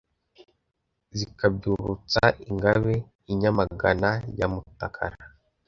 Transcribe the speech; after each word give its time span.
Zikabyukurutsa 1.17 2.23
Ingabe, 2.49 2.95
I 3.31 3.33
Nyamagana 3.39 4.09
ya 4.37 4.47
Mutakara, 4.51 5.17